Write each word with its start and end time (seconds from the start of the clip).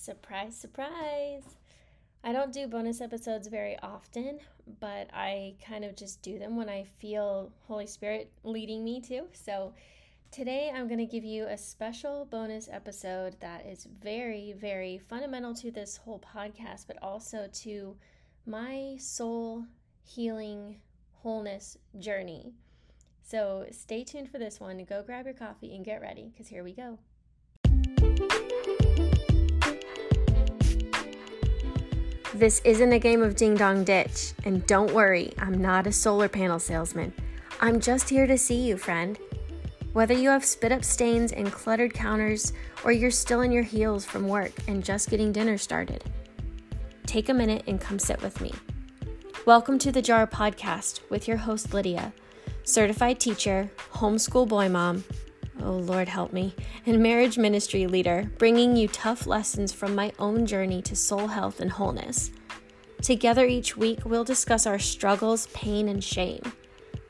Surprise, 0.00 0.56
surprise. 0.56 1.42
I 2.22 2.32
don't 2.32 2.52
do 2.52 2.66
bonus 2.66 3.00
episodes 3.00 3.48
very 3.48 3.76
often, 3.82 4.38
but 4.80 5.08
I 5.12 5.56
kind 5.66 5.84
of 5.84 5.96
just 5.96 6.22
do 6.22 6.38
them 6.38 6.56
when 6.56 6.68
I 6.68 6.84
feel 6.84 7.52
Holy 7.66 7.86
Spirit 7.86 8.30
leading 8.44 8.84
me 8.84 9.00
to. 9.02 9.24
So 9.32 9.74
today 10.30 10.72
I'm 10.74 10.86
going 10.86 11.00
to 11.00 11.04
give 11.04 11.24
you 11.24 11.46
a 11.46 11.58
special 11.58 12.26
bonus 12.30 12.68
episode 12.70 13.36
that 13.40 13.66
is 13.66 13.88
very, 14.00 14.54
very 14.56 14.98
fundamental 14.98 15.52
to 15.56 15.70
this 15.70 15.96
whole 15.96 16.20
podcast, 16.20 16.86
but 16.86 16.96
also 17.02 17.48
to 17.64 17.96
my 18.46 18.96
soul 18.98 19.64
healing 20.04 20.76
wholeness 21.22 21.76
journey. 21.98 22.52
So 23.22 23.66
stay 23.72 24.04
tuned 24.04 24.30
for 24.30 24.38
this 24.38 24.60
one. 24.60 24.82
Go 24.84 25.02
grab 25.02 25.26
your 25.26 25.34
coffee 25.34 25.74
and 25.74 25.84
get 25.84 26.00
ready 26.00 26.30
because 26.32 26.46
here 26.46 26.62
we 26.62 26.72
go. 26.72 26.98
This 32.38 32.60
isn't 32.62 32.92
a 32.92 33.00
game 33.00 33.20
of 33.20 33.34
ding 33.34 33.56
dong 33.56 33.82
ditch, 33.82 34.32
and 34.44 34.64
don't 34.68 34.94
worry, 34.94 35.32
I'm 35.38 35.60
not 35.60 35.88
a 35.88 35.92
solar 35.92 36.28
panel 36.28 36.60
salesman. 36.60 37.12
I'm 37.60 37.80
just 37.80 38.08
here 38.08 38.28
to 38.28 38.38
see 38.38 38.64
you, 38.64 38.76
friend. 38.76 39.18
Whether 39.92 40.14
you 40.14 40.28
have 40.28 40.44
spit 40.44 40.70
up 40.70 40.84
stains 40.84 41.32
and 41.32 41.50
cluttered 41.50 41.94
counters, 41.94 42.52
or 42.84 42.92
you're 42.92 43.10
still 43.10 43.40
in 43.40 43.50
your 43.50 43.64
heels 43.64 44.04
from 44.04 44.28
work 44.28 44.52
and 44.68 44.84
just 44.84 45.10
getting 45.10 45.32
dinner 45.32 45.58
started, 45.58 46.04
take 47.06 47.28
a 47.28 47.34
minute 47.34 47.64
and 47.66 47.80
come 47.80 47.98
sit 47.98 48.22
with 48.22 48.40
me. 48.40 48.52
Welcome 49.44 49.80
to 49.80 49.90
the 49.90 50.00
Jar 50.00 50.24
Podcast 50.24 51.00
with 51.10 51.26
your 51.26 51.38
host, 51.38 51.74
Lydia, 51.74 52.12
certified 52.62 53.18
teacher, 53.18 53.68
homeschool 53.94 54.46
boy 54.46 54.68
mom, 54.68 55.02
oh 55.62 55.76
Lord 55.76 56.08
help 56.08 56.32
me, 56.32 56.54
and 56.86 57.02
marriage 57.02 57.38
ministry 57.38 57.86
leader, 57.86 58.30
bringing 58.38 58.76
you 58.76 58.88
tough 58.88 59.26
lessons 59.26 59.72
from 59.72 59.94
my 59.94 60.12
own 60.18 60.46
journey 60.46 60.82
to 60.82 60.96
soul 60.96 61.28
health 61.28 61.60
and 61.60 61.70
wholeness. 61.70 62.30
Together 63.02 63.46
each 63.46 63.76
week, 63.76 64.00
we'll 64.04 64.24
discuss 64.24 64.66
our 64.66 64.78
struggles, 64.78 65.46
pain, 65.48 65.88
and 65.88 66.02
shame. 66.02 66.42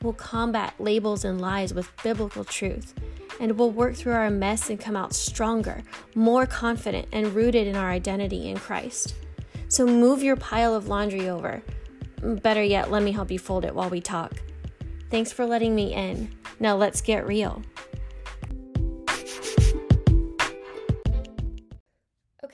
We'll 0.01 0.13
combat 0.13 0.73
labels 0.79 1.25
and 1.25 1.41
lies 1.41 1.73
with 1.73 1.91
biblical 2.03 2.43
truth, 2.43 2.93
and 3.39 3.57
we'll 3.57 3.71
work 3.71 3.95
through 3.95 4.13
our 4.13 4.29
mess 4.29 4.69
and 4.69 4.79
come 4.79 4.95
out 4.95 5.13
stronger, 5.13 5.83
more 6.15 6.45
confident, 6.45 7.07
and 7.11 7.33
rooted 7.33 7.67
in 7.67 7.75
our 7.75 7.89
identity 7.89 8.49
in 8.49 8.57
Christ. 8.57 9.15
So 9.67 9.85
move 9.85 10.23
your 10.23 10.35
pile 10.35 10.73
of 10.73 10.87
laundry 10.87 11.29
over. 11.29 11.61
Better 12.21 12.63
yet, 12.63 12.91
let 12.91 13.03
me 13.03 13.11
help 13.11 13.31
you 13.31 13.39
fold 13.39 13.65
it 13.65 13.73
while 13.73 13.89
we 13.89 14.01
talk. 14.01 14.33
Thanks 15.09 15.31
for 15.31 15.45
letting 15.45 15.73
me 15.73 15.93
in. 15.93 16.35
Now 16.59 16.75
let's 16.75 17.01
get 17.01 17.25
real. 17.25 17.63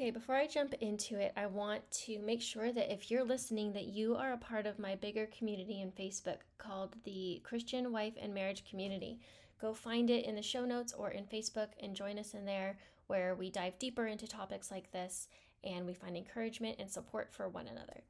Okay, 0.06 0.11
before 0.11 0.36
I 0.36 0.45
jump 0.45 0.75
into 0.81 1.17
it, 1.17 1.34
I 1.36 1.48
want 1.48 1.81
to 2.06 2.20
make 2.20 2.39
sure 2.39 2.72
that 2.72 2.94
if 2.94 3.09
you're 3.09 3.23
listening 3.23 3.73
that 3.73 3.86
you 3.86 4.16
are 4.16 4.34
a 4.34 4.38
part 4.38 4.67
of 4.67 4.78
my 4.78 4.94
bigger 4.94 5.28
community 5.36 5.81
in 5.81 5.89
Facebook 5.94 6.42
called 6.59 6.95
the 7.06 7.42
Christian 7.44 7.92
Wife 7.92 8.14
and 8.22 8.31
Marriage 8.31 8.64
Community. 8.70 9.20
Go 9.59 9.73
find 9.73 10.12
it 10.12 10.25
in 10.25 10.36
the 10.36 10.44
show 10.44 10.64
notes 10.64 10.94
or 10.94 11.09
in 11.09 11.23
Facebook 11.23 11.70
and 11.81 11.95
join 11.95 12.20
us 12.20 12.36
in 12.36 12.45
there 12.45 12.78
where 13.08 13.34
we 13.34 13.50
dive 13.50 13.80
deeper 13.80 14.06
into 14.06 14.28
topics 14.28 14.70
like 14.70 14.92
this 14.92 15.28
and 15.64 15.88
we 15.88 15.95
find 15.95 16.16
encouragement 16.16 16.75
and 16.78 16.88
support 16.88 17.34
for 17.34 17.50
one 17.50 17.66
another. 17.67 18.03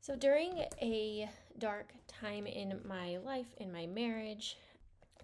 So, 0.00 0.16
during 0.16 0.64
a 0.80 1.30
dark 1.56 1.92
time 2.08 2.48
in 2.48 2.80
my 2.84 3.18
life, 3.18 3.54
in 3.58 3.72
my 3.72 3.86
marriage, 3.86 4.58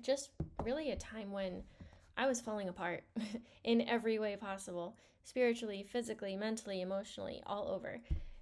just 0.00 0.30
really 0.62 0.92
a 0.92 0.96
time 0.96 1.33
when 1.33 1.64
I 2.19 2.27
was 2.27 2.41
falling 2.41 2.69
apart 2.69 3.05
in 3.64 3.80
every 3.83 4.19
way 4.19 4.34
possible 4.36 4.97
spiritually, 5.22 5.86
physically, 5.88 6.36
mentally, 6.36 6.80
emotionally, 6.80 7.42
all 7.47 7.69
over, 7.69 8.00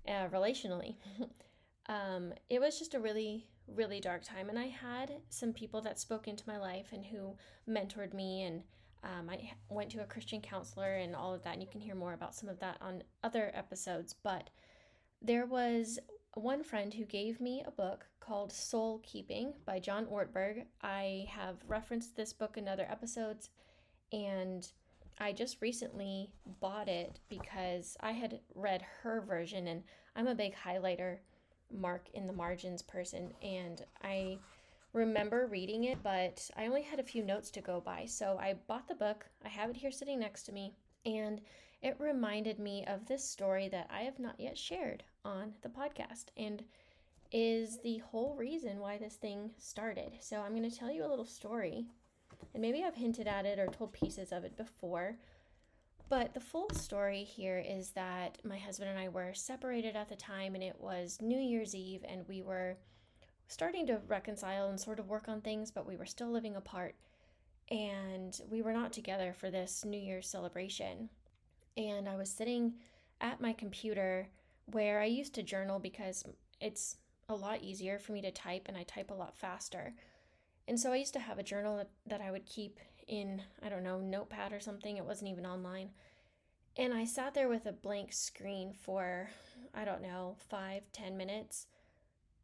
uh, 0.08 0.28
relationally. 0.28 0.96
um, 1.88 2.32
it 2.48 2.58
was 2.58 2.78
just 2.78 2.94
a 2.94 3.00
really, 3.00 3.46
really 3.68 4.00
dark 4.00 4.24
time. 4.24 4.48
And 4.48 4.58
I 4.58 4.68
had 4.68 5.12
some 5.28 5.52
people 5.52 5.82
that 5.82 6.00
spoke 6.00 6.26
into 6.26 6.44
my 6.46 6.56
life 6.58 6.86
and 6.92 7.04
who 7.04 7.36
mentored 7.68 8.14
me. 8.14 8.44
And 8.44 8.62
um, 9.04 9.28
I 9.28 9.52
went 9.68 9.90
to 9.90 10.02
a 10.02 10.06
Christian 10.06 10.40
counselor 10.40 10.94
and 10.94 11.14
all 11.14 11.34
of 11.34 11.42
that. 11.42 11.52
And 11.52 11.62
you 11.62 11.68
can 11.68 11.82
hear 11.82 11.94
more 11.94 12.14
about 12.14 12.34
some 12.34 12.48
of 12.48 12.58
that 12.60 12.78
on 12.80 13.02
other 13.22 13.50
episodes. 13.52 14.14
But 14.22 14.48
there 15.20 15.44
was 15.44 15.98
one 16.40 16.62
friend 16.62 16.92
who 16.92 17.04
gave 17.04 17.40
me 17.40 17.62
a 17.66 17.70
book 17.70 18.06
called 18.20 18.52
Soul 18.52 19.00
Keeping 19.02 19.54
by 19.64 19.78
John 19.78 20.06
Ortberg. 20.06 20.64
I 20.82 21.26
have 21.30 21.56
referenced 21.66 22.14
this 22.14 22.32
book 22.32 22.56
in 22.58 22.68
other 22.68 22.86
episodes. 22.90 23.50
And 24.12 24.70
I 25.18 25.32
just 25.32 25.62
recently 25.62 26.30
bought 26.60 26.88
it 26.88 27.20
because 27.28 27.96
I 28.00 28.12
had 28.12 28.40
read 28.54 28.82
her 29.02 29.22
version 29.22 29.68
and 29.68 29.82
I'm 30.14 30.26
a 30.26 30.34
big 30.34 30.54
highlighter 30.54 31.18
mark 31.72 32.08
in 32.12 32.26
the 32.26 32.32
margins 32.32 32.82
person 32.82 33.32
and 33.42 33.84
I 34.02 34.38
remember 34.92 35.46
reading 35.46 35.84
it 35.84 35.98
but 36.02 36.48
I 36.56 36.66
only 36.66 36.82
had 36.82 37.00
a 37.00 37.04
few 37.04 37.24
notes 37.24 37.50
to 37.52 37.60
go 37.60 37.80
by 37.80 38.04
so 38.06 38.38
I 38.40 38.54
bought 38.68 38.86
the 38.86 38.94
book 38.94 39.26
I 39.44 39.48
have 39.48 39.70
it 39.70 39.76
here 39.76 39.90
sitting 39.90 40.20
next 40.20 40.44
to 40.44 40.52
me 40.52 40.74
and 41.06 41.40
it 41.82 41.96
reminded 41.98 42.58
me 42.58 42.84
of 42.86 43.06
this 43.06 43.24
story 43.24 43.68
that 43.68 43.88
I 43.90 44.02
have 44.02 44.18
not 44.18 44.38
yet 44.38 44.58
shared 44.58 45.04
on 45.24 45.54
the 45.62 45.68
podcast 45.68 46.26
and 46.36 46.62
is 47.32 47.78
the 47.82 47.98
whole 47.98 48.34
reason 48.36 48.78
why 48.78 48.98
this 48.98 49.14
thing 49.14 49.50
started 49.58 50.12
so 50.20 50.40
I'm 50.40 50.54
going 50.54 50.68
to 50.68 50.76
tell 50.76 50.90
you 50.90 51.04
a 51.04 51.08
little 51.08 51.24
story 51.24 51.86
and 52.54 52.62
maybe 52.62 52.82
I've 52.82 52.94
hinted 52.94 53.26
at 53.26 53.46
it 53.46 53.58
or 53.58 53.66
told 53.66 53.92
pieces 53.92 54.32
of 54.32 54.44
it 54.44 54.56
before. 54.56 55.18
But 56.08 56.34
the 56.34 56.40
full 56.40 56.70
story 56.70 57.24
here 57.24 57.58
is 57.58 57.90
that 57.90 58.38
my 58.44 58.56
husband 58.56 58.90
and 58.90 58.98
I 58.98 59.08
were 59.08 59.34
separated 59.34 59.96
at 59.96 60.08
the 60.08 60.16
time, 60.16 60.54
and 60.54 60.62
it 60.62 60.80
was 60.80 61.18
New 61.20 61.38
Year's 61.38 61.74
Eve, 61.74 62.04
and 62.08 62.26
we 62.28 62.42
were 62.42 62.76
starting 63.48 63.86
to 63.88 64.00
reconcile 64.06 64.68
and 64.68 64.80
sort 64.80 65.00
of 65.00 65.08
work 65.08 65.28
on 65.28 65.40
things, 65.40 65.70
but 65.70 65.86
we 65.86 65.96
were 65.96 66.06
still 66.06 66.30
living 66.30 66.54
apart. 66.54 66.94
And 67.70 68.38
we 68.48 68.62
were 68.62 68.72
not 68.72 68.92
together 68.92 69.34
for 69.36 69.50
this 69.50 69.84
New 69.84 69.98
Year's 69.98 70.28
celebration. 70.28 71.08
And 71.76 72.08
I 72.08 72.16
was 72.16 72.30
sitting 72.30 72.74
at 73.20 73.40
my 73.40 73.52
computer 73.52 74.28
where 74.66 75.00
I 75.00 75.06
used 75.06 75.34
to 75.34 75.42
journal 75.42 75.78
because 75.78 76.24
it's 76.60 76.96
a 77.28 77.34
lot 77.34 77.62
easier 77.62 77.98
for 77.98 78.12
me 78.12 78.22
to 78.22 78.30
type 78.30 78.66
and 78.66 78.76
I 78.76 78.84
type 78.84 79.10
a 79.10 79.14
lot 79.14 79.36
faster. 79.36 79.94
And 80.68 80.78
so 80.78 80.92
I 80.92 80.96
used 80.96 81.12
to 81.14 81.20
have 81.20 81.38
a 81.38 81.44
journal 81.44 81.84
that, 82.06 82.20
I 82.20 82.30
would 82.30 82.46
keep 82.46 82.80
in, 83.06 83.42
I 83.62 83.68
don't 83.68 83.84
know, 83.84 84.00
notepad 84.00 84.52
or 84.52 84.60
something. 84.60 84.96
It 84.96 85.04
wasn't 85.04 85.30
even 85.30 85.46
online. 85.46 85.90
And 86.76 86.92
I 86.92 87.04
sat 87.04 87.34
there 87.34 87.48
with 87.48 87.66
a 87.66 87.72
blank 87.72 88.12
screen 88.12 88.72
for, 88.72 89.30
I 89.74 89.84
don't 89.84 90.02
know, 90.02 90.36
five, 90.48 90.82
ten 90.92 91.16
minutes. 91.16 91.66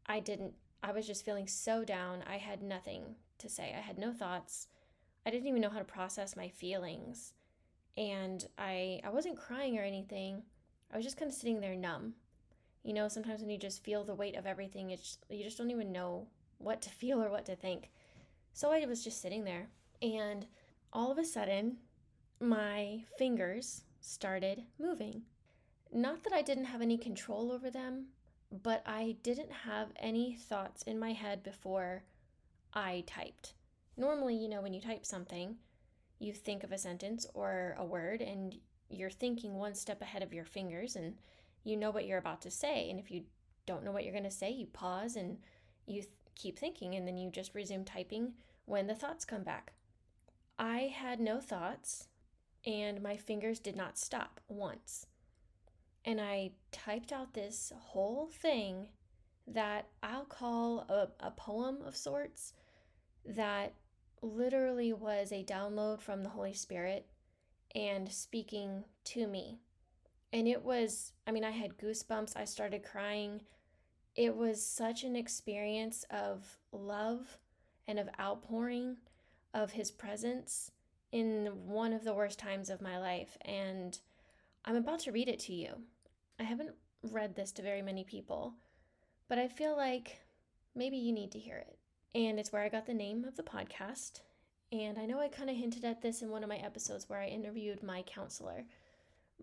I 0.06 0.20
didn't, 0.20 0.54
I 0.82 0.92
was 0.92 1.06
just 1.06 1.24
feeling 1.24 1.46
so 1.46 1.84
down. 1.84 2.22
I 2.28 2.36
had 2.36 2.62
nothing 2.62 3.16
to 3.38 3.48
say. 3.48 3.74
I 3.76 3.80
had 3.80 3.98
no 3.98 4.12
thoughts. 4.12 4.68
I 5.24 5.30
didn't 5.30 5.48
even 5.48 5.60
know 5.60 5.70
how 5.70 5.78
to 5.78 5.84
process 5.84 6.36
my 6.36 6.48
feelings. 6.48 7.34
And 7.96 8.46
I, 8.58 9.00
I 9.04 9.10
wasn't 9.10 9.38
crying 9.38 9.78
or 9.78 9.82
anything. 9.82 10.42
I 10.92 10.96
was 10.96 11.04
just 11.04 11.16
kind 11.16 11.30
of 11.30 11.36
sitting 11.36 11.60
there 11.60 11.76
numb. 11.76 12.14
You 12.82 12.94
know, 12.94 13.08
sometimes 13.08 13.40
when 13.40 13.50
you 13.50 13.58
just 13.58 13.84
feel 13.84 14.04
the 14.04 14.14
weight 14.14 14.36
of 14.36 14.46
everything, 14.46 14.90
it's, 14.90 15.18
you 15.30 15.44
just 15.44 15.58
don't 15.58 15.70
even 15.70 15.92
know 15.92 16.26
what 16.58 16.82
to 16.82 16.90
feel 17.00 17.22
or 17.22 17.30
what 17.30 17.46
to 17.46 17.56
think. 17.56 17.90
So 18.52 18.70
I 18.70 18.84
was 18.84 19.02
just 19.02 19.22
sitting 19.22 19.44
there, 19.44 19.68
and 20.02 20.46
all 20.92 21.10
of 21.10 21.16
a 21.16 21.24
sudden, 21.24 21.78
my 22.38 23.04
fingers 23.16 23.84
started 24.00 24.64
moving. 24.78 25.22
Not 25.90 26.22
that 26.24 26.34
I 26.34 26.42
didn't 26.42 26.66
have 26.66 26.82
any 26.82 26.98
control 26.98 27.50
over 27.50 27.70
them, 27.70 28.08
but 28.62 28.82
I 28.84 29.16
didn't 29.22 29.52
have 29.52 29.88
any 29.98 30.34
thoughts 30.34 30.82
in 30.82 30.98
my 30.98 31.12
head 31.12 31.42
before 31.42 32.02
I 32.74 33.04
typed. 33.06 33.54
Normally, 33.96 34.34
you 34.34 34.48
know, 34.48 34.60
when 34.60 34.72
you 34.72 34.80
type 34.80 35.04
something, 35.04 35.56
you 36.18 36.32
think 36.32 36.64
of 36.64 36.72
a 36.72 36.78
sentence 36.78 37.26
or 37.34 37.76
a 37.78 37.84
word 37.84 38.22
and 38.22 38.56
you're 38.88 39.10
thinking 39.10 39.54
one 39.54 39.74
step 39.74 40.00
ahead 40.00 40.22
of 40.22 40.32
your 40.32 40.44
fingers 40.44 40.96
and 40.96 41.14
you 41.64 41.76
know 41.76 41.90
what 41.90 42.06
you're 42.06 42.18
about 42.18 42.42
to 42.42 42.50
say. 42.50 42.90
And 42.90 42.98
if 42.98 43.10
you 43.10 43.24
don't 43.66 43.84
know 43.84 43.92
what 43.92 44.04
you're 44.04 44.12
going 44.12 44.24
to 44.24 44.30
say, 44.30 44.50
you 44.50 44.66
pause 44.66 45.16
and 45.16 45.38
you 45.86 46.02
keep 46.34 46.58
thinking 46.58 46.94
and 46.94 47.06
then 47.06 47.16
you 47.16 47.30
just 47.30 47.54
resume 47.54 47.84
typing 47.84 48.34
when 48.64 48.86
the 48.86 48.94
thoughts 48.94 49.24
come 49.24 49.42
back. 49.42 49.72
I 50.58 50.92
had 50.94 51.20
no 51.20 51.40
thoughts 51.40 52.08
and 52.64 53.02
my 53.02 53.16
fingers 53.16 53.58
did 53.58 53.76
not 53.76 53.98
stop 53.98 54.40
once. 54.48 55.06
And 56.04 56.20
I 56.20 56.52
typed 56.70 57.12
out 57.12 57.34
this 57.34 57.72
whole 57.76 58.28
thing 58.32 58.88
that 59.46 59.88
I'll 60.02 60.24
call 60.24 60.86
a, 60.88 61.08
a 61.24 61.30
poem 61.32 61.78
of 61.84 61.96
sorts 61.96 62.52
that 63.24 63.72
literally 64.22 64.92
was 64.92 65.32
a 65.32 65.44
download 65.44 66.00
from 66.00 66.22
the 66.22 66.30
Holy 66.30 66.54
Spirit 66.54 67.06
and 67.74 68.10
speaking 68.10 68.84
to 69.04 69.26
me. 69.26 69.58
And 70.32 70.48
it 70.48 70.62
was, 70.62 71.12
I 71.26 71.32
mean, 71.32 71.44
I 71.44 71.50
had 71.50 71.76
goosebumps. 71.76 72.36
I 72.36 72.44
started 72.44 72.82
crying 72.84 73.42
it 74.14 74.36
was 74.36 74.64
such 74.64 75.04
an 75.04 75.16
experience 75.16 76.04
of 76.10 76.58
love 76.70 77.38
and 77.88 77.98
of 77.98 78.08
outpouring 78.20 78.96
of 79.54 79.72
his 79.72 79.90
presence 79.90 80.70
in 81.12 81.46
one 81.66 81.92
of 81.92 82.04
the 82.04 82.14
worst 82.14 82.38
times 82.38 82.70
of 82.70 82.82
my 82.82 82.98
life. 82.98 83.36
And 83.42 83.98
I'm 84.64 84.76
about 84.76 85.00
to 85.00 85.12
read 85.12 85.28
it 85.28 85.38
to 85.40 85.54
you. 85.54 85.74
I 86.38 86.44
haven't 86.44 86.74
read 87.02 87.34
this 87.34 87.52
to 87.52 87.62
very 87.62 87.82
many 87.82 88.04
people, 88.04 88.54
but 89.28 89.38
I 89.38 89.48
feel 89.48 89.76
like 89.76 90.20
maybe 90.74 90.96
you 90.96 91.12
need 91.12 91.32
to 91.32 91.38
hear 91.38 91.56
it. 91.56 91.78
And 92.14 92.38
it's 92.38 92.52
where 92.52 92.62
I 92.62 92.68
got 92.68 92.86
the 92.86 92.94
name 92.94 93.24
of 93.24 93.36
the 93.36 93.42
podcast. 93.42 94.20
And 94.70 94.98
I 94.98 95.06
know 95.06 95.20
I 95.20 95.28
kind 95.28 95.50
of 95.50 95.56
hinted 95.56 95.84
at 95.84 96.02
this 96.02 96.22
in 96.22 96.30
one 96.30 96.42
of 96.42 96.48
my 96.48 96.56
episodes 96.56 97.08
where 97.08 97.20
I 97.20 97.26
interviewed 97.26 97.82
my 97.82 98.02
counselor, 98.02 98.64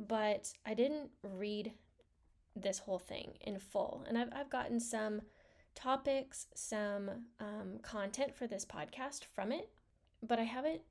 but 0.07 0.53
I 0.65 0.73
didn't 0.73 1.11
read 1.23 1.73
this 2.55 2.79
whole 2.79 2.99
thing 2.99 3.33
in 3.41 3.59
full. 3.59 4.03
And 4.07 4.17
I've, 4.17 4.29
I've 4.33 4.49
gotten 4.49 4.79
some 4.79 5.21
topics, 5.75 6.47
some 6.55 7.09
um, 7.39 7.79
content 7.81 8.35
for 8.35 8.47
this 8.47 8.65
podcast 8.65 9.23
from 9.23 9.51
it, 9.51 9.69
but 10.21 10.39
I 10.39 10.43
haven't 10.43 10.81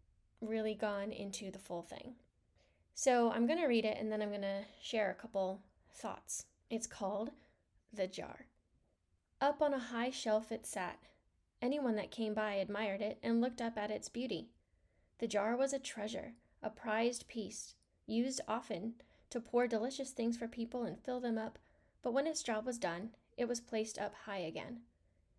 really 0.41 0.75
gone 0.75 1.13
into 1.13 1.51
the 1.51 1.59
full 1.59 1.83
thing. 1.83 2.15
So 2.95 3.31
I'm 3.31 3.47
going 3.47 3.61
to 3.61 3.67
read 3.67 3.85
it 3.85 3.97
and 3.99 4.11
then 4.11 4.23
I'm 4.23 4.31
going 4.31 4.43
to 4.43 4.65
share 4.83 5.11
a 5.11 5.21
couple 5.21 5.61
thoughts. 5.93 6.47
It's 6.71 6.87
called 6.87 7.31
The 7.93 8.07
Jar. 8.07 8.47
Up 9.41 9.63
on 9.63 9.73
a 9.73 9.79
high 9.79 10.11
shelf 10.11 10.51
it 10.51 10.67
sat. 10.67 10.99
Anyone 11.61 11.97
that 11.97 12.11
came 12.11 12.35
by 12.35 12.55
admired 12.55 13.01
it 13.01 13.19
and 13.23 13.41
looked 13.41 13.61
up 13.61 13.77
at 13.77 13.91
its 13.91 14.09
beauty. 14.09 14.51
The 15.19 15.27
jar 15.27 15.57
was 15.57 15.73
a 15.73 15.79
treasure, 15.79 16.35
a 16.63 16.71
prized 16.71 17.27
piece, 17.27 17.75
used 18.07 18.41
often 18.47 18.95
to 19.31 19.41
pour 19.41 19.67
delicious 19.67 20.13
things 20.13 20.37
for 20.37 20.47
people 20.47 20.85
and 20.85 20.99
fill 20.99 21.21
them 21.21 21.37
up, 21.37 21.59
but 22.03 22.13
when 22.13 22.27
its 22.27 22.43
job 22.43 22.65
was 22.65 22.79
done, 22.79 23.11
it 23.37 23.49
was 23.49 23.61
placed 23.61 23.99
up 23.99 24.15
high 24.15 24.39
again. 24.39 24.81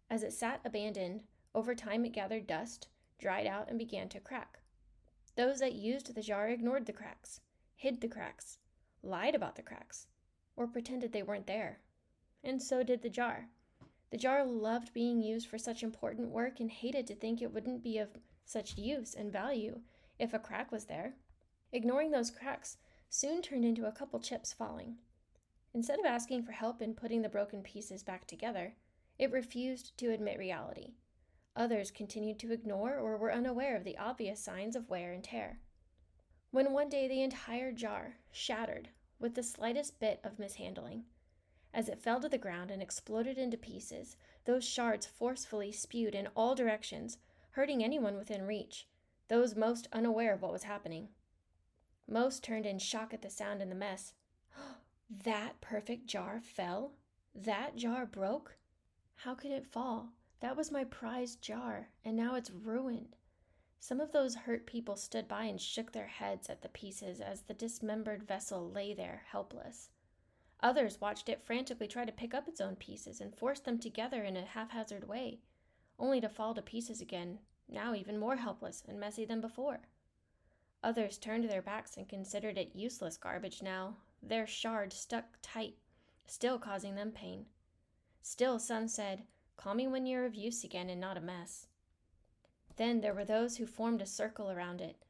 As 0.10 0.24
it 0.24 0.33
sat 0.33 0.60
abandoned, 0.66 1.24
over 1.56 1.74
time 1.74 2.06
it 2.06 2.13
gathered 2.13 2.48
dust, 2.48 2.88
dried 3.18 3.48
out, 3.48 3.69
and 3.69 3.80
began 3.80 4.10
to 4.10 4.19
crack. 4.19 4.60
Those 5.36 5.60
that 5.60 5.74
used 5.74 6.13
the 6.13 6.21
jar 6.21 6.50
ignored 6.50 6.86
the 6.86 6.94
cracks, 6.94 7.39
hid 7.75 8.01
the 8.01 8.07
cracks, 8.07 8.57
lied 9.01 9.36
about 9.36 9.56
the 9.56 9.62
cracks, 9.62 10.07
or 10.56 10.68
pretended 10.68 11.13
they 11.13 11.24
weren't 11.24 11.48
there. 11.48 11.80
And 12.44 12.62
so 12.62 12.83
did 12.83 13.01
the 13.01 13.10
jar. 13.10 13.48
The 14.11 14.17
jar 14.17 14.44
loved 14.44 14.94
being 14.94 15.21
used 15.21 15.47
for 15.47 15.57
such 15.57 15.83
important 15.83 16.29
work 16.29 16.59
and 16.59 16.71
hated 16.71 17.06
to 17.07 17.15
think 17.15 17.41
it 17.41 17.53
wouldn't 17.53 17.83
be 17.83 17.97
of 18.00 18.09
such 18.44 18.77
use 18.77 19.13
and 19.13 19.31
value 19.31 19.81
if 20.17 20.33
a 20.33 20.39
crack 20.39 20.71
was 20.71 20.85
there. 20.85 21.13
Ignoring 21.71 22.11
those 22.11 22.31
cracks 22.31 22.77
soon 23.09 23.41
turned 23.41 23.65
into 23.65 23.88
a 23.88 23.91
couple 23.91 24.19
chips 24.19 24.51
falling. 24.51 24.97
Instead 25.73 26.00
of 26.00 26.06
asking 26.06 26.44
for 26.44 26.51
help 26.51 26.81
in 26.81 26.95
putting 26.95 27.21
the 27.21 27.29
broken 27.29 27.61
pieces 27.61 28.01
back 28.01 28.25
together, 28.25 28.73
it 29.19 29.31
refused 29.31 29.95
to 29.97 30.11
admit 30.11 30.39
reality. 30.39 30.94
Others 31.56 31.91
continued 31.91 32.39
to 32.39 32.51
ignore 32.51 32.97
or 32.97 33.17
were 33.17 33.33
unaware 33.33 33.75
of 33.75 33.83
the 33.83 33.97
obvious 33.97 34.39
signs 34.39 34.75
of 34.75 34.89
wear 34.89 35.11
and 35.11 35.23
tear. 35.23 35.59
When 36.51 36.73
one 36.73 36.89
day 36.89 37.07
the 37.07 37.21
entire 37.21 37.71
jar 37.71 38.15
shattered 38.31 38.89
with 39.19 39.35
the 39.35 39.44
slightest 39.44 40.00
bit 40.00 40.19
of 40.23 40.39
mishandling, 40.39 41.03
as 41.74 41.88
it 41.88 42.01
fell 42.01 42.19
to 42.19 42.30
the 42.30 42.38
ground 42.38 42.71
and 42.71 42.81
exploded 42.81 43.38
into 43.38 43.57
pieces, 43.57 44.18
those 44.45 44.68
shards 44.68 45.06
forcefully 45.06 45.71
spewed 45.71 46.16
in 46.16 46.27
all 46.36 46.56
directions, 46.56 47.18
hurting 47.51 47.83
anyone 47.83 48.18
within 48.18 48.48
reach, 48.48 48.88
those 49.27 49.56
most 49.56 49.88
unaware 49.94 50.33
of 50.33 50.42
what 50.42 50.51
was 50.51 50.63
happening. 50.63 51.10
Most 52.07 52.44
turned 52.44 52.66
in 52.66 52.80
shock 52.80 53.13
at 53.13 53.21
the 53.21 53.30
sound 53.30 53.62
and 53.62 53.71
the 53.71 53.75
mess. 53.75 54.13
that 55.10 55.62
perfect 55.62 56.07
jar 56.07 56.42
fell? 56.42 56.94
That 57.36 57.75
jar 57.75 58.06
broke? 58.06 58.57
How 59.18 59.36
could 59.36 59.51
it 59.51 59.68
fall? 59.68 60.13
That 60.39 60.56
was 60.56 60.71
my 60.71 60.86
prized 60.86 61.42
jar, 61.42 61.89
and 62.04 62.16
now 62.16 62.36
it's 62.36 62.50
ruined. 62.50 63.18
Some 63.80 64.01
of 64.01 64.12
those 64.12 64.36
hurt 64.36 64.66
people 64.66 64.95
stood 64.95 65.27
by 65.27 65.44
and 65.44 65.60
shook 65.60 65.92
their 65.92 66.07
heads 66.07 66.50
at 66.50 66.62
the 66.62 66.69
pieces 66.69 67.21
as 67.21 67.42
the 67.42 67.54
dismembered 67.54 68.24
vessel 68.24 68.69
lay 68.69 68.94
there 68.94 69.24
helpless. 69.27 69.89
Others 70.61 71.00
watched 71.00 71.29
it 71.29 71.41
frantically 71.41 71.88
try 71.88 72.03
to 72.03 72.11
pick 72.11 72.33
up 72.33 72.47
its 72.47 72.59
own 72.59 72.75
pieces 72.75 73.21
and 73.21 73.33
force 73.33 73.61
them 73.61 73.79
together 73.79 74.23
in 74.23 74.35
a 74.35 74.44
haphazard 74.44 75.07
way, 75.07 75.39
only 75.97 76.19
to 76.19 76.27
fall 76.27 76.53
to 76.53 76.61
pieces 76.61 77.00
again, 77.00 77.39
now 77.67 77.94
even 77.94 78.17
more 78.17 78.35
helpless 78.35 78.83
and 78.88 79.00
messy 79.00 79.23
than 79.23 79.39
before. 79.39 79.79
Others 80.83 81.17
turned 81.17 81.50
their 81.50 81.61
backs 81.61 81.97
and 81.97 82.07
considered 82.07 82.57
it 82.57 82.75
useless 82.75 83.17
garbage 83.17 83.61
now, 83.61 83.97
their 84.21 84.47
shard 84.47 84.91
stuck 84.91 85.38
tight, 85.41 85.75
still 86.25 86.59
causing 86.59 86.95
them 86.95 87.11
pain. 87.11 87.45
Still, 88.21 88.59
some 88.59 88.88
said, 88.88 89.23
Call 89.56 89.73
me 89.73 89.88
when 89.88 90.06
you're 90.06 90.25
of 90.25 90.35
use 90.35 90.63
again 90.63 90.89
and 90.89 91.00
not 91.00 91.17
a 91.17 91.21
mess. 91.21 91.67
Then 92.75 93.01
there 93.01 93.13
were 93.13 93.25
those 93.25 93.57
who 93.57 93.65
formed 93.65 94.01
a 94.01 94.06
circle 94.06 94.50
around 94.50 94.79
it, 94.79 95.03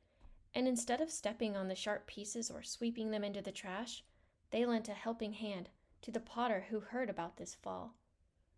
and 0.55 0.67
instead 0.67 1.01
of 1.01 1.11
stepping 1.11 1.55
on 1.55 1.67
the 1.67 1.75
sharp 1.75 2.07
pieces 2.07 2.49
or 2.49 2.63
sweeping 2.63 3.11
them 3.11 3.23
into 3.23 3.41
the 3.41 3.51
trash, 3.51 4.03
they 4.51 4.65
lent 4.65 4.89
a 4.89 4.93
helping 4.93 5.33
hand 5.33 5.69
to 6.01 6.11
the 6.11 6.19
potter 6.19 6.65
who 6.69 6.79
heard 6.79 7.09
about 7.09 7.37
this 7.37 7.55
fall. 7.55 7.95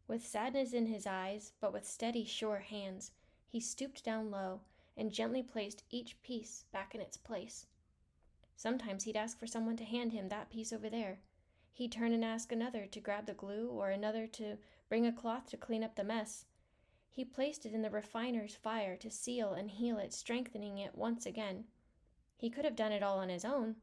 With 0.07 0.25
sadness 0.25 0.73
in 0.73 0.88
his 0.88 1.07
eyes, 1.07 1.53
but 1.59 1.73
with 1.73 1.88
steady, 1.88 2.25
sure 2.25 2.59
hands, 2.59 3.11
he 3.47 3.59
stooped 3.59 4.03
down 4.03 4.31
low 4.31 4.61
and 4.97 5.11
gently 5.11 5.41
placed 5.41 5.83
each 5.89 6.21
piece 6.21 6.65
back 6.71 6.93
in 6.93 7.01
its 7.01 7.17
place. 7.17 7.65
Sometimes 8.55 9.03
he'd 9.03 9.17
ask 9.17 9.39
for 9.39 9.47
someone 9.47 9.77
to 9.77 9.85
hand 9.85 10.11
him 10.11 10.29
that 10.29 10.49
piece 10.49 10.71
over 10.71 10.89
there. 10.89 11.19
He'd 11.71 11.91
turn 11.91 12.13
and 12.13 12.23
ask 12.23 12.51
another 12.51 12.85
to 12.85 12.99
grab 12.99 13.25
the 13.25 13.33
glue 13.33 13.69
or 13.69 13.89
another 13.89 14.27
to 14.27 14.57
bring 14.89 15.05
a 15.05 15.11
cloth 15.11 15.49
to 15.49 15.57
clean 15.57 15.83
up 15.83 15.95
the 15.95 16.03
mess. 16.03 16.45
He 17.09 17.25
placed 17.25 17.65
it 17.65 17.73
in 17.73 17.81
the 17.81 17.89
refiner's 17.89 18.55
fire 18.55 18.95
to 18.97 19.09
seal 19.09 19.53
and 19.53 19.69
heal 19.69 19.97
it, 19.97 20.13
strengthening 20.13 20.77
it 20.77 20.95
once 20.95 21.25
again. 21.25 21.65
He 22.38 22.49
could 22.49 22.65
have 22.65 22.75
done 22.75 22.91
it 22.91 23.03
all 23.03 23.19
on 23.19 23.29
his 23.29 23.45
own, 23.45 23.77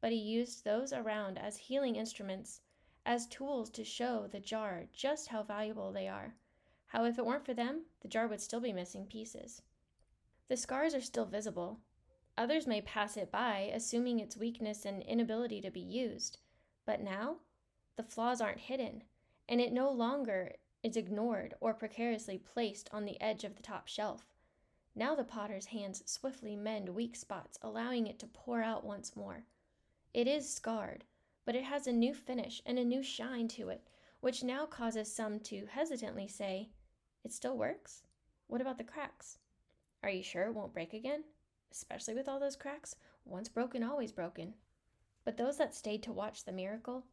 but 0.00 0.12
he 0.12 0.18
used 0.18 0.64
those 0.64 0.92
around 0.92 1.38
as 1.38 1.56
healing 1.56 1.96
instruments, 1.96 2.60
as 3.04 3.26
tools 3.26 3.70
to 3.70 3.84
show 3.84 4.26
the 4.26 4.40
jar 4.40 4.84
just 4.92 5.28
how 5.28 5.42
valuable 5.42 5.92
they 5.92 6.08
are. 6.08 6.34
How, 6.86 7.04
if 7.04 7.18
it 7.18 7.26
weren't 7.26 7.44
for 7.44 7.54
them, 7.54 7.82
the 8.00 8.08
jar 8.08 8.26
would 8.26 8.40
still 8.40 8.60
be 8.60 8.72
missing 8.72 9.06
pieces. 9.06 9.62
The 10.48 10.56
scars 10.56 10.94
are 10.94 11.00
still 11.00 11.26
visible. 11.26 11.78
Others 12.36 12.66
may 12.66 12.80
pass 12.80 13.16
it 13.16 13.30
by, 13.30 13.70
assuming 13.74 14.18
its 14.18 14.36
weakness 14.36 14.84
and 14.84 15.02
inability 15.02 15.60
to 15.60 15.70
be 15.70 15.80
used. 15.80 16.38
But 16.84 17.00
now, 17.00 17.36
the 17.96 18.02
flaws 18.02 18.40
aren't 18.40 18.60
hidden, 18.60 19.04
and 19.48 19.60
it 19.60 19.72
no 19.72 19.90
longer 19.90 20.54
is 20.82 20.96
ignored 20.96 21.54
or 21.60 21.74
precariously 21.74 22.38
placed 22.38 22.88
on 22.92 23.04
the 23.04 23.20
edge 23.20 23.44
of 23.44 23.56
the 23.56 23.62
top 23.62 23.86
shelf. 23.86 24.24
Now 24.94 25.14
the 25.14 25.24
potter's 25.24 25.66
hands 25.66 26.02
swiftly 26.06 26.56
mend 26.56 26.88
weak 26.88 27.14
spots, 27.14 27.58
allowing 27.62 28.06
it 28.06 28.18
to 28.20 28.26
pour 28.26 28.62
out 28.62 28.84
once 28.84 29.14
more. 29.14 29.44
It 30.12 30.26
is 30.26 30.52
scarred, 30.52 31.04
but 31.44 31.54
it 31.54 31.62
has 31.62 31.86
a 31.86 31.92
new 31.92 32.14
finish 32.14 32.60
and 32.66 32.78
a 32.78 32.84
new 32.84 33.00
shine 33.00 33.46
to 33.48 33.68
it, 33.68 33.86
which 34.20 34.42
now 34.42 34.66
causes 34.66 35.12
some 35.12 35.38
to 35.40 35.66
hesitantly 35.66 36.26
say, 36.26 36.70
It 37.22 37.32
still 37.32 37.56
works? 37.56 38.02
What 38.48 38.60
about 38.60 38.78
the 38.78 38.84
cracks? 38.84 39.38
Are 40.02 40.10
you 40.10 40.24
sure 40.24 40.44
it 40.44 40.54
won't 40.54 40.72
break 40.72 40.94
again? 40.94 41.22
Especially 41.70 42.14
with 42.14 42.28
all 42.28 42.40
those 42.40 42.56
cracks? 42.56 42.96
Once 43.24 43.48
broken, 43.48 43.84
always 43.84 44.10
broken. 44.10 44.54
But 45.24 45.36
those 45.36 45.58
that 45.58 45.74
stayed 45.74 46.02
to 46.02 46.12
watch 46.12 46.44
the 46.44 46.50
miracle, 46.50 47.04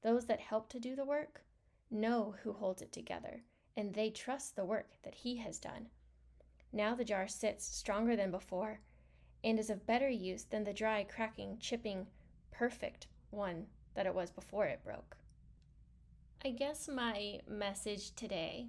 those 0.00 0.24
that 0.24 0.40
helped 0.40 0.70
to 0.72 0.80
do 0.80 0.96
the 0.96 1.04
work, 1.04 1.42
know 1.90 2.36
who 2.42 2.54
holds 2.54 2.80
it 2.80 2.90
together, 2.90 3.42
and 3.76 3.92
they 3.92 4.08
trust 4.08 4.56
the 4.56 4.64
work 4.64 4.92
that 5.02 5.14
he 5.14 5.36
has 5.36 5.58
done. 5.58 5.90
Now 6.72 6.94
the 6.94 7.04
jar 7.04 7.28
sits 7.28 7.66
stronger 7.66 8.16
than 8.16 8.30
before, 8.30 8.80
and 9.44 9.58
is 9.58 9.68
of 9.68 9.86
better 9.86 10.08
use 10.08 10.44
than 10.44 10.64
the 10.64 10.72
dry, 10.72 11.04
cracking, 11.04 11.58
chipping, 11.58 12.06
perfect 12.58 13.06
one 13.30 13.66
that 13.94 14.06
it 14.06 14.14
was 14.14 14.30
before 14.30 14.66
it 14.66 14.84
broke. 14.84 15.16
I 16.44 16.50
guess 16.50 16.88
my 16.88 17.40
message 17.48 18.14
today 18.14 18.68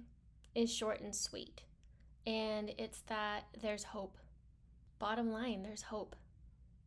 is 0.54 0.72
short 0.72 1.00
and 1.00 1.14
sweet, 1.14 1.62
and 2.26 2.72
it's 2.78 3.00
that 3.08 3.44
there's 3.60 3.84
hope. 3.84 4.18
Bottom 4.98 5.30
line, 5.30 5.62
there's 5.62 5.82
hope. 5.82 6.16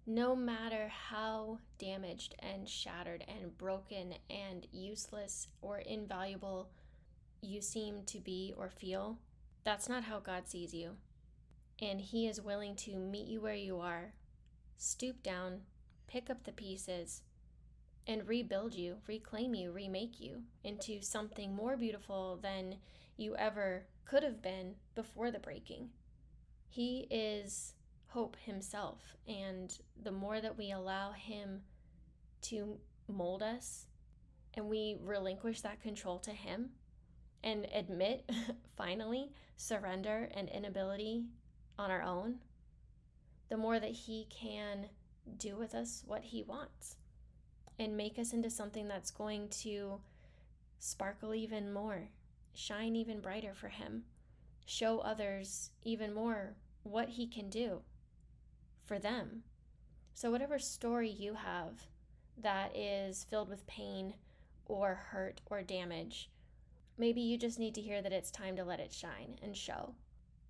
No 0.05 0.35
matter 0.35 0.89
how 0.89 1.59
damaged 1.77 2.35
and 2.39 2.67
shattered 2.67 3.23
and 3.27 3.57
broken 3.57 4.15
and 4.29 4.67
useless 4.71 5.47
or 5.61 5.79
invaluable 5.79 6.69
you 7.41 7.61
seem 7.61 8.03
to 8.07 8.19
be 8.19 8.53
or 8.57 8.69
feel, 8.69 9.17
that's 9.63 9.87
not 9.87 10.03
how 10.03 10.19
God 10.19 10.47
sees 10.47 10.73
you. 10.73 10.97
And 11.79 12.01
He 12.01 12.27
is 12.27 12.41
willing 12.41 12.75
to 12.77 12.95
meet 12.95 13.27
you 13.27 13.41
where 13.41 13.55
you 13.55 13.79
are, 13.79 14.13
stoop 14.77 15.23
down, 15.23 15.61
pick 16.11 16.29
up 16.29 16.43
the 16.43 16.51
pieces 16.51 17.21
and 18.07 18.27
rebuild 18.27 18.73
you, 18.73 18.97
reclaim 19.07 19.55
you, 19.55 19.71
remake 19.71 20.19
you 20.19 20.41
into 20.63 21.01
something 21.01 21.55
more 21.55 21.77
beautiful 21.77 22.37
than 22.41 22.75
you 23.15 23.35
ever 23.37 23.85
could 24.05 24.23
have 24.23 24.41
been 24.41 24.75
before 24.95 25.31
the 25.31 25.39
breaking. 25.39 25.89
He 26.67 27.07
is 27.09 27.73
hope 28.07 28.35
himself, 28.43 29.15
and 29.27 29.77
the 30.03 30.11
more 30.11 30.41
that 30.41 30.57
we 30.57 30.71
allow 30.71 31.11
him 31.11 31.61
to 32.41 32.77
mold 33.07 33.41
us 33.43 33.85
and 34.55 34.67
we 34.67 34.97
relinquish 35.01 35.61
that 35.61 35.81
control 35.81 36.19
to 36.19 36.31
him 36.31 36.71
and 37.43 37.67
admit, 37.73 38.29
finally, 38.75 39.31
surrender 39.55 40.29
and 40.33 40.49
inability 40.49 41.23
on 41.79 41.89
our 41.89 42.01
own, 42.01 42.39
the 43.49 43.57
more 43.57 43.79
that 43.79 43.91
he 43.91 44.27
can 44.29 44.87
do 45.37 45.55
with 45.55 45.73
us 45.75 46.03
what 46.05 46.23
He 46.23 46.43
wants. 46.43 46.95
and 47.79 47.97
make 47.97 48.19
us 48.19 48.31
into 48.33 48.49
something 48.49 48.87
that's 48.87 49.09
going 49.09 49.47
to 49.49 49.99
sparkle 50.77 51.33
even 51.33 51.71
more, 51.73 52.09
shine 52.53 52.95
even 52.95 53.19
brighter 53.21 53.53
for 53.55 53.69
Him, 53.69 54.03
show 54.65 54.99
others 54.99 55.71
even 55.83 56.13
more 56.13 56.55
what 56.83 57.09
He 57.09 57.25
can 57.27 57.49
do 57.49 57.81
for 58.83 58.99
them. 58.99 59.43
So, 60.13 60.29
whatever 60.29 60.59
story 60.59 61.09
you 61.09 61.33
have 61.35 61.87
that 62.37 62.75
is 62.75 63.23
filled 63.23 63.49
with 63.49 63.65
pain 63.67 64.13
or 64.65 64.93
hurt 64.95 65.41
or 65.45 65.61
damage, 65.63 66.29
maybe 66.97 67.21
you 67.21 67.37
just 67.37 67.57
need 67.59 67.73
to 67.75 67.81
hear 67.81 68.01
that 68.01 68.13
it's 68.13 68.31
time 68.31 68.55
to 68.57 68.63
let 68.63 68.79
it 68.79 68.93
shine 68.93 69.37
and 69.41 69.55
show 69.55 69.95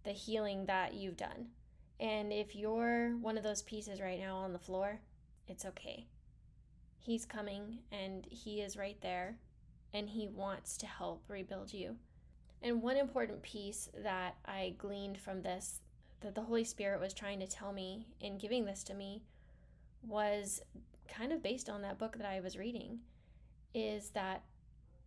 the 0.04 0.12
healing 0.12 0.66
that 0.66 0.94
you've 0.96 1.18
done. 1.18 1.48
And 2.01 2.34
if 2.34 2.55
you're 2.55 3.15
one 3.22 3.38
of 3.38 3.43
those 3.43 3.62
pieces 3.62 4.01
right 4.01 4.20
now 4.20 4.38
on 4.38 4.53
the 4.53 4.60
floor, 4.60 5.00
it's 5.48 5.65
okay. 5.65 6.08
He's 7.00 7.25
coming 7.27 7.77
and 7.91 8.25
He 8.27 8.60
is 8.62 8.75
right 8.75 8.98
there 9.01 9.38
and 9.93 10.10
He 10.10 10.27
wants 10.27 10.77
to 10.77 10.88
help 10.88 11.24
rebuild 11.27 11.72
you. 11.74 11.98
And 12.63 12.81
one 12.81 12.98
important 12.98 13.43
piece 13.43 13.88
that 14.03 14.36
I 14.46 14.74
gleaned 14.79 15.20
from 15.20 15.43
this, 15.43 15.81
that 16.22 16.34
the 16.34 16.41
Holy 16.41 16.63
Spirit 16.63 17.00
was 17.00 17.13
trying 17.13 17.39
to 17.39 17.48
tell 17.48 17.72
me 17.72 18.08
in 18.20 18.39
giving 18.39 18.65
this 18.65 18.84
to 18.86 18.96
me, 18.96 19.22
was 20.08 20.62
kind 21.08 21.31
of 21.31 21.43
based 21.43 21.70
on 21.70 21.84
that 21.84 22.00
book 22.00 22.17
that 22.17 22.27
I 22.27 22.39
was 22.39 22.58
reading, 22.58 23.00
is 23.75 24.10
that 24.12 24.43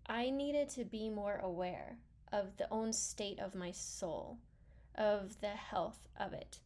I 0.06 0.30
needed 0.30 0.68
to 0.70 0.84
be 0.84 1.08
more 1.10 1.40
aware 1.42 1.96
of 2.32 2.56
the 2.56 2.68
own 2.70 2.92
state 2.92 3.40
of 3.40 3.54
my 3.54 3.72
soul, 3.72 4.38
of 4.94 5.40
the 5.40 5.48
health 5.48 6.08
of 6.18 6.32
it. 6.32 6.60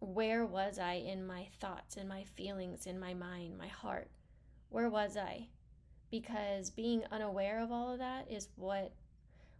Where 0.00 0.44
was 0.44 0.78
I 0.78 0.94
in 0.94 1.26
my 1.26 1.48
thoughts, 1.58 1.96
in 1.96 2.06
my 2.06 2.24
feelings, 2.24 2.86
in 2.86 3.00
my 3.00 3.14
mind, 3.14 3.56
my 3.56 3.68
heart? 3.68 4.10
Where 4.68 4.90
was 4.90 5.16
I? 5.16 5.48
Because 6.10 6.70
being 6.70 7.04
unaware 7.10 7.60
of 7.62 7.72
all 7.72 7.92
of 7.92 7.98
that 7.98 8.30
is 8.30 8.48
what 8.56 8.92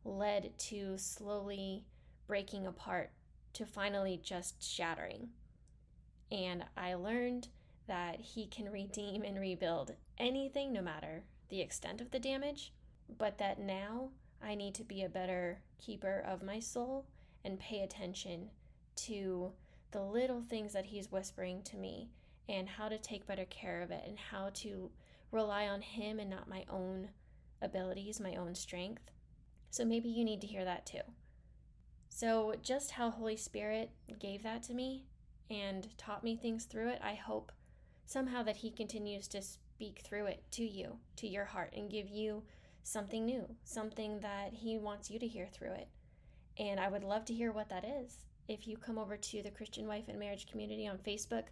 led 0.04 0.56
to 0.58 0.96
slowly 0.98 1.84
breaking 2.26 2.66
apart 2.66 3.10
to 3.54 3.64
finally 3.64 4.20
just 4.22 4.62
shattering. 4.62 5.28
And 6.30 6.64
I 6.76 6.94
learned 6.94 7.48
that 7.86 8.20
He 8.20 8.46
can 8.46 8.70
redeem 8.70 9.22
and 9.22 9.40
rebuild 9.40 9.94
anything, 10.18 10.72
no 10.72 10.82
matter 10.82 11.24
the 11.48 11.60
extent 11.60 12.00
of 12.00 12.10
the 12.10 12.18
damage, 12.18 12.72
but 13.16 13.38
that 13.38 13.58
now 13.58 14.10
I 14.42 14.54
need 14.54 14.74
to 14.74 14.84
be 14.84 15.02
a 15.02 15.08
better 15.08 15.60
keeper 15.78 16.22
of 16.26 16.42
my 16.42 16.60
soul 16.60 17.06
and 17.44 17.58
pay 17.58 17.80
attention 17.82 18.50
to 18.96 19.52
the 19.96 20.02
little 20.02 20.42
things 20.42 20.74
that 20.74 20.84
He's 20.84 21.10
whispering 21.10 21.62
to 21.62 21.76
me 21.78 22.10
and 22.50 22.68
how 22.68 22.86
to 22.90 22.98
take 22.98 23.26
better 23.26 23.46
care 23.46 23.80
of 23.80 23.90
it 23.90 24.04
and 24.06 24.18
how 24.18 24.50
to 24.52 24.90
rely 25.32 25.66
on 25.66 25.80
Him 25.80 26.20
and 26.20 26.28
not 26.28 26.50
my 26.50 26.66
own 26.68 27.08
abilities, 27.62 28.20
my 28.20 28.36
own 28.36 28.54
strength. 28.54 29.10
So 29.70 29.86
maybe 29.86 30.10
you 30.10 30.22
need 30.22 30.42
to 30.42 30.46
hear 30.46 30.66
that 30.66 30.84
too. 30.84 31.00
So, 32.10 32.54
just 32.62 32.92
how 32.92 33.10
Holy 33.10 33.38
Spirit 33.38 33.90
gave 34.20 34.42
that 34.42 34.62
to 34.64 34.74
me 34.74 35.06
and 35.50 35.88
taught 35.96 36.22
me 36.22 36.36
things 36.36 36.66
through 36.66 36.90
it, 36.90 37.00
I 37.02 37.14
hope 37.14 37.50
somehow 38.04 38.42
that 38.42 38.56
He 38.56 38.70
continues 38.70 39.26
to 39.28 39.40
speak 39.40 40.02
through 40.04 40.26
it 40.26 40.42
to 40.52 40.64
you, 40.64 40.98
to 41.16 41.26
your 41.26 41.46
heart, 41.46 41.72
and 41.74 41.90
give 41.90 42.10
you 42.10 42.42
something 42.82 43.24
new, 43.24 43.56
something 43.64 44.20
that 44.20 44.52
He 44.52 44.76
wants 44.76 45.10
you 45.10 45.18
to 45.18 45.26
hear 45.26 45.46
through 45.46 45.72
it. 45.72 45.88
And 46.58 46.78
I 46.78 46.88
would 46.88 47.04
love 47.04 47.24
to 47.26 47.34
hear 47.34 47.50
what 47.50 47.70
that 47.70 47.84
is. 47.84 48.26
If 48.48 48.68
you 48.68 48.76
come 48.76 48.96
over 48.96 49.16
to 49.16 49.42
the 49.42 49.50
Christian 49.50 49.88
Wife 49.88 50.04
and 50.06 50.20
Marriage 50.20 50.46
Community 50.46 50.86
on 50.86 50.98
Facebook, 50.98 51.46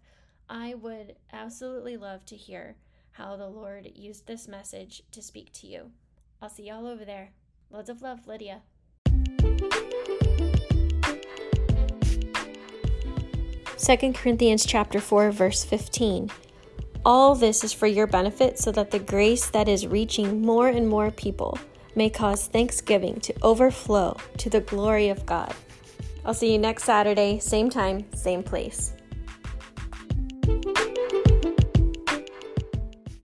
I 0.49 0.75
would 0.75 1.17
absolutely 1.33 1.97
love 1.97 2.25
to 2.27 2.37
hear 2.37 2.77
how 3.11 3.37
the 3.37 3.49
Lord 3.49 3.91
used 3.97 4.29
this 4.29 4.47
message 4.47 5.03
to 5.11 5.21
speak 5.21 5.53
to 5.55 5.67
you. 5.67 5.91
I'll 6.41 6.49
see 6.49 6.69
y'all 6.69 6.87
over 6.87 7.05
there. 7.05 7.33
Loads 7.69 7.91
of 7.91 8.01
love, 8.01 8.29
Lydia. 8.29 8.63
Second 13.77 14.15
Corinthians 14.15 14.65
chapter 14.65 15.01
4 15.01 15.33
verse 15.33 15.65
15. 15.65 16.31
All 17.05 17.35
this 17.35 17.65
is 17.65 17.73
for 17.73 17.89
your 17.89 18.07
benefit 18.07 18.57
so 18.57 18.71
that 18.71 18.93
the 18.93 19.01
grace 19.01 19.51
that 19.51 19.69
is 19.69 19.89
reaching 19.89 20.43
more 20.43 20.69
and 20.69 20.89
more 20.89 21.11
people 21.11 21.59
may 21.97 22.09
cause 22.09 22.47
thanksgiving 22.47 23.19
to 23.21 23.35
overflow 23.43 24.17
to 24.39 24.49
the 24.49 24.61
glory 24.61 25.09
of 25.09 25.27
God. 25.27 25.53
I'll 26.25 26.35
see 26.35 26.53
you 26.53 26.59
next 26.59 26.85
Saturday, 26.85 27.39
same 27.39 27.69
time, 27.69 28.07
same 28.15 28.43
place. 28.43 28.95